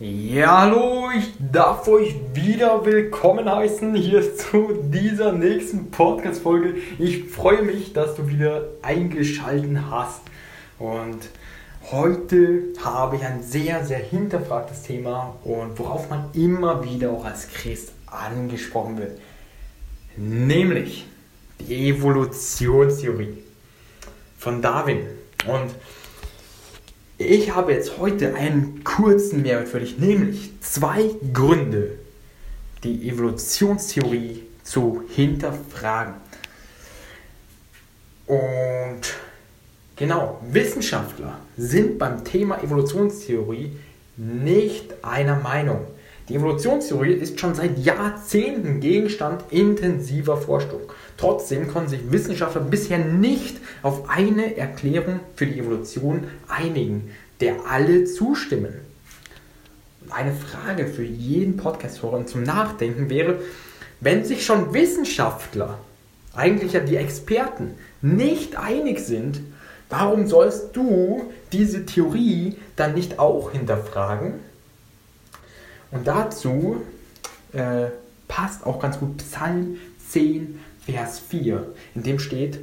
[0.00, 6.76] Ja, hallo, ich darf euch wieder willkommen heißen hier zu dieser nächsten Podcast-Folge.
[7.00, 10.20] Ich freue mich, dass du wieder eingeschalten hast.
[10.78, 11.18] Und
[11.90, 17.48] heute habe ich ein sehr, sehr hinterfragtes Thema und worauf man immer wieder auch als
[17.48, 19.18] Christ angesprochen wird.
[20.16, 21.08] Nämlich
[21.58, 23.36] die Evolutionstheorie
[24.38, 25.00] von Darwin.
[25.48, 25.74] Und
[27.18, 31.98] ich habe jetzt heute einen kurzen Mehrwert für dich, nämlich zwei Gründe,
[32.84, 36.14] die Evolutionstheorie zu hinterfragen.
[38.26, 39.00] Und
[39.96, 43.72] genau, Wissenschaftler sind beim Thema Evolutionstheorie
[44.16, 45.86] nicht einer Meinung.
[46.28, 50.80] Die Evolutionstheorie ist schon seit Jahrzehnten Gegenstand intensiver Forschung.
[51.16, 58.04] Trotzdem konnten sich Wissenschaftler bisher nicht auf eine Erklärung für die Evolution einigen, der alle
[58.04, 58.74] zustimmen.
[60.10, 63.38] Eine Frage für jeden Podcast-Hörer zum Nachdenken wäre,
[64.00, 65.78] wenn sich schon Wissenschaftler,
[66.34, 69.40] eigentlich ja die Experten, nicht einig sind,
[69.88, 74.34] warum sollst du diese Theorie dann nicht auch hinterfragen?
[75.90, 76.82] Und dazu
[77.52, 77.86] äh,
[78.28, 79.78] passt auch ganz gut Psalm
[80.10, 82.60] 10, Vers 4, in dem steht,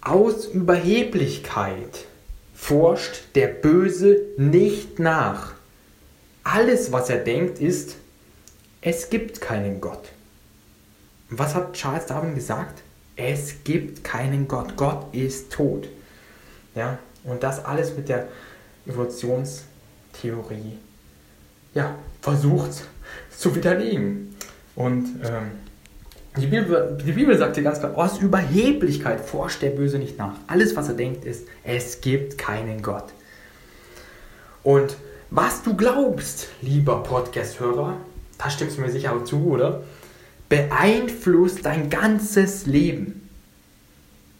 [0.00, 2.06] aus Überheblichkeit
[2.54, 5.54] forscht der Böse nicht nach.
[6.44, 7.96] Alles, was er denkt, ist,
[8.80, 10.12] es gibt keinen Gott.
[11.28, 12.82] Was hat Charles Darwin gesagt?
[13.16, 14.76] Es gibt keinen Gott.
[14.76, 15.88] Gott ist tot.
[16.74, 18.28] Ja, und das alles mit der
[18.86, 20.78] Evolutionstheorie
[21.76, 22.82] ja, versucht
[23.30, 24.34] zu widerlegen.
[24.74, 25.52] Und ähm,
[26.38, 30.34] die, Bibel, die Bibel sagt hier ganz klar, aus Überheblichkeit forscht der Böse nicht nach.
[30.46, 33.04] Alles, was er denkt, ist, es gibt keinen Gott.
[34.62, 34.96] Und
[35.30, 37.98] was du glaubst, lieber Podcast-Hörer,
[38.38, 39.82] da stimmst du mir sicher auch zu, oder?
[40.48, 43.28] Beeinflusst dein ganzes Leben.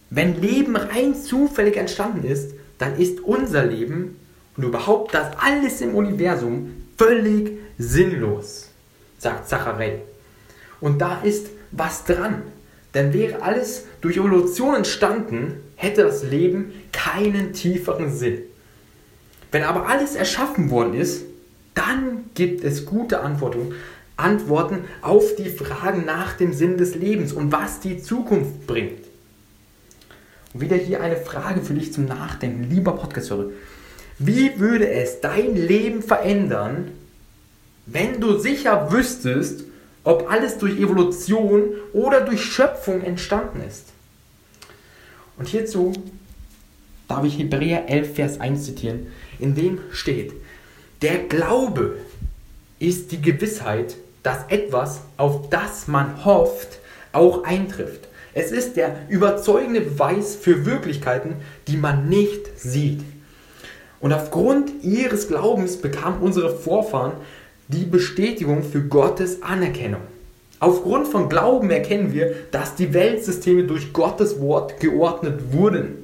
[0.08, 4.16] Wenn Leben rein zufällig entstanden ist, dann ist unser Leben
[4.56, 8.68] und überhaupt das alles im Universum völlig sinnlos,
[9.18, 10.00] sagt Zachary.
[10.80, 12.42] Und da ist was dran.
[12.94, 18.38] Denn wäre alles durch Evolution entstanden, hätte das Leben keinen tieferen Sinn.
[19.52, 21.24] Wenn aber alles erschaffen worden ist,
[21.74, 23.74] dann gibt es gute Antworten,
[24.16, 29.04] Antworten auf die Fragen nach dem Sinn des Lebens und was die Zukunft bringt.
[30.54, 33.50] Und wieder hier eine Frage für dich zum Nachdenken, lieber Podcast-Hörer.
[34.18, 36.92] Wie würde es dein Leben verändern,
[37.84, 39.64] wenn du sicher wüsstest,
[40.04, 43.86] ob alles durch Evolution oder durch Schöpfung entstanden ist?
[45.36, 45.92] Und hierzu
[47.08, 49.08] darf ich Hebräer 11, Vers 1 zitieren,
[49.38, 50.32] in dem steht,
[51.02, 51.96] der Glaube
[52.78, 56.78] ist die Gewissheit, dass etwas, auf das man hofft,
[57.12, 58.08] auch eintrifft.
[58.34, 61.36] Es ist der überzeugende Beweis für Wirklichkeiten,
[61.68, 63.02] die man nicht sieht.
[64.00, 67.12] Und aufgrund ihres Glaubens bekamen unsere Vorfahren
[67.68, 70.02] die Bestätigung für Gottes Anerkennung.
[70.58, 75.96] Aufgrund von Glauben erkennen wir, dass die Weltsysteme durch Gottes Wort geordnet wurden.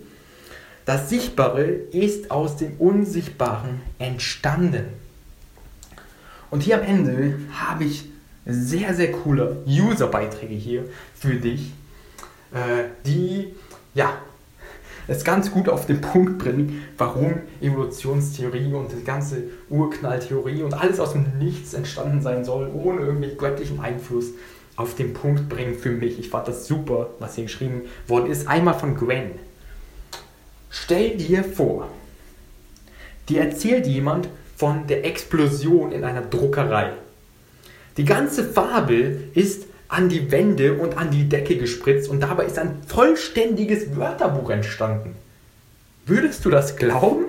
[0.85, 4.85] Das Sichtbare ist aus dem Unsichtbaren entstanden.
[6.51, 8.05] Und hier am Ende habe ich
[8.45, 10.85] sehr, sehr coole User-Beiträge hier
[11.15, 11.73] für dich,
[12.53, 13.55] äh, die
[13.95, 14.19] ja,
[15.09, 21.01] es ganz gut auf den Punkt bringen, warum Evolutionstheorie und die ganze Urknalltheorie und alles
[21.01, 24.31] aus dem Nichts entstanden sein soll, ohne irgendwelchen göttlichen Einfluss
[24.77, 26.19] auf den Punkt bringen für mich.
[26.19, 28.49] Ich fand das super, was hier geschrieben worden ist.
[28.49, 29.33] Einmal von Gwen.
[30.71, 31.89] Stell dir vor,
[33.29, 36.93] dir erzählt jemand von der Explosion in einer Druckerei.
[37.97, 42.59] Die ganze Fabel ist an die Wände und an die Decke gespritzt und dabei ist
[42.59, 45.15] ein vollständiges Wörterbuch entstanden.
[46.07, 47.27] Würdest du das glauben?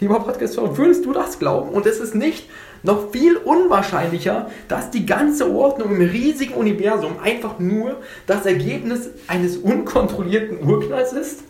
[0.00, 1.68] Lieber Podcast, würdest du das glauben?
[1.68, 2.48] Und es ist nicht
[2.82, 9.58] noch viel unwahrscheinlicher, dass die ganze Ordnung im riesigen Universum einfach nur das Ergebnis eines
[9.58, 11.40] unkontrollierten Urknalls ist?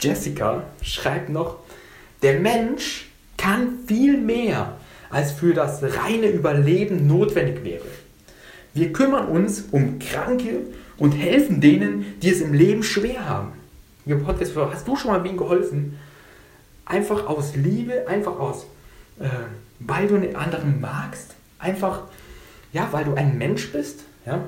[0.00, 1.58] Jessica schreibt noch,
[2.22, 4.78] der Mensch kann viel mehr
[5.14, 7.84] als für das reine Überleben notwendig wäre.
[8.74, 10.62] Wir kümmern uns um Kranke
[10.98, 13.52] und helfen denen, die es im Leben schwer haben.
[14.26, 16.00] Hast du schon mal wem geholfen?
[16.84, 18.66] Einfach aus Liebe, einfach aus,
[19.20, 19.28] äh,
[19.78, 22.02] weil du einen anderen magst, einfach,
[22.72, 24.44] ja, weil du ein Mensch bist, ja.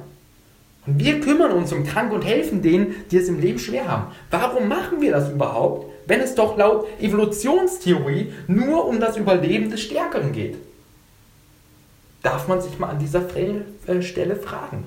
[0.85, 4.13] Und wir kümmern uns um Kranke und helfen denen, die es im Leben schwer haben.
[4.31, 5.93] Warum machen wir das überhaupt?
[6.07, 10.57] Wenn es doch laut Evolutionstheorie nur um das Überleben des Stärkeren geht?
[12.23, 14.85] Darf man sich mal an dieser äh, Stelle fragen.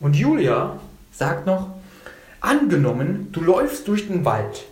[0.00, 0.80] Und Julia
[1.12, 1.68] sagt noch,
[2.40, 4.64] angenommen, du läufst durch den Wald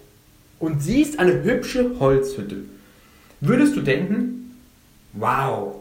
[0.59, 2.57] und siehst eine hübsche Holzhütte.
[3.41, 4.57] Würdest du denken,
[5.13, 5.77] wow,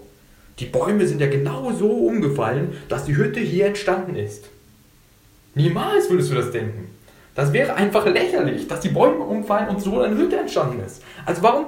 [0.60, 4.46] die Bäume sind ja genau so umgefallen, dass die Hütte hier entstanden ist.
[5.56, 6.90] Niemals würdest du das denken.
[7.39, 11.01] Das wäre einfach lächerlich, dass die Bäume umfallen und so eine Hütte entstanden ist.
[11.25, 11.68] Also warum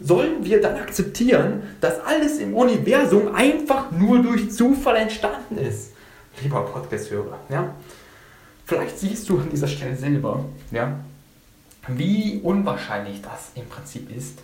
[0.00, 5.92] sollen wir dann akzeptieren, dass alles im Universum einfach nur durch Zufall entstanden ist?
[6.42, 7.74] Lieber Podcast-Hörer, ja?
[8.64, 10.98] Vielleicht siehst du an dieser Stelle selber, ja,
[11.86, 14.38] wie unwahrscheinlich das im Prinzip ist.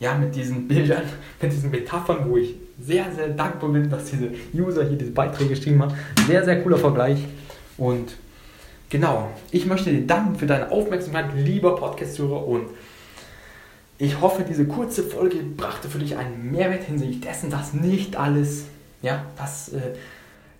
[0.00, 1.04] Ja, mit diesen Bildern,
[1.40, 5.50] mit diesen Metaphern, wo ich sehr, sehr dankbar bin, dass diese User hier diese Beiträge
[5.50, 5.94] geschrieben haben.
[6.26, 7.20] Sehr, sehr cooler Vergleich.
[7.76, 8.16] Und
[8.90, 12.68] Genau, ich möchte dir danken für deine Aufmerksamkeit, lieber Podcast-Hörer, und
[13.98, 18.64] ich hoffe, diese kurze Folge brachte für dich einen Mehrwert hinsichtlich dessen, dass nicht alles,
[19.02, 19.94] ja, dass, äh,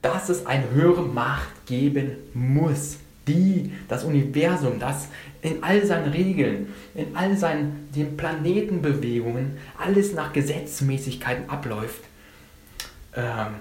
[0.03, 2.97] dass es eine höhere Macht geben muss,
[3.29, 5.09] die das Universum, das
[5.41, 12.03] in all seinen Regeln, in all seinen den Planetenbewegungen, alles nach Gesetzmäßigkeiten abläuft.
[13.15, 13.55] Ähm,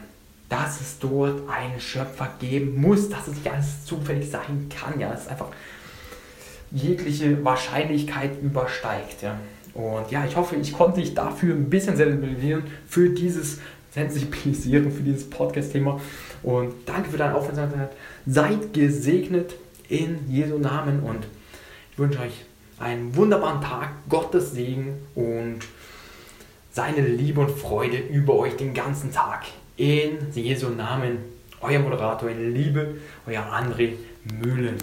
[0.49, 4.99] dass es dort einen Schöpfer geben muss, dass es nicht alles zufällig sein kann.
[4.99, 5.49] Ja, das ist einfach
[6.71, 9.21] jegliche Wahrscheinlichkeit übersteigt.
[9.21, 9.39] Ja.
[9.73, 13.59] Und ja, ich hoffe, ich konnte dich dafür ein bisschen sensibilisieren für dieses
[13.91, 15.99] Sensibilisieren, für dieses Podcast-Thema.
[16.43, 17.91] Und danke für deine Aufmerksamkeit.
[18.25, 19.55] Seid gesegnet
[19.89, 21.25] in Jesu Namen und
[21.91, 22.45] ich wünsche euch
[22.79, 25.59] einen wunderbaren Tag, Gottes Segen und
[26.71, 29.45] seine Liebe und Freude über euch den ganzen Tag.
[29.77, 31.19] In Jesu Namen,
[31.61, 32.95] euer Moderator in Liebe,
[33.27, 33.93] euer André
[34.23, 34.77] Mühlen.